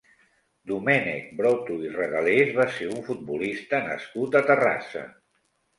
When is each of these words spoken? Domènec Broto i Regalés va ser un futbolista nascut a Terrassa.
Domènec 0.71 1.27
Broto 1.41 1.77
i 1.89 1.93
Regalés 1.99 2.57
va 2.61 2.67
ser 2.79 2.91
un 2.97 3.07
futbolista 3.11 3.87
nascut 3.93 4.41
a 4.43 4.47
Terrassa. 4.53 5.11